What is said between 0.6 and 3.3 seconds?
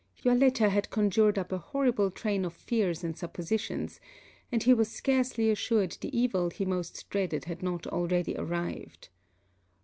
had conjured up a horrible train of fears and